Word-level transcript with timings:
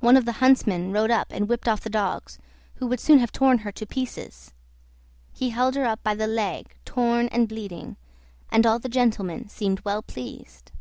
One 0.00 0.16
of 0.16 0.24
the 0.24 0.32
huntsmen 0.42 0.90
rode 0.90 1.12
up 1.12 1.28
and 1.30 1.48
whipped 1.48 1.68
off 1.68 1.82
the 1.82 1.88
dogs, 1.88 2.40
who 2.78 2.88
would 2.88 2.98
soon 2.98 3.20
have 3.20 3.30
torn 3.30 3.58
her 3.58 3.70
to 3.70 3.86
pieces. 3.86 4.52
He 5.32 5.50
held 5.50 5.76
her 5.76 5.84
up 5.84 6.02
by 6.02 6.16
the 6.16 6.26
leg 6.26 6.74
torn 6.84 7.28
and 7.28 7.48
bleeding, 7.48 7.96
and 8.50 8.66
all 8.66 8.80
the 8.80 8.88
gentlemen 8.88 9.48
seemed 9.48 9.84
well 9.84 10.02
pleased. 10.02 10.72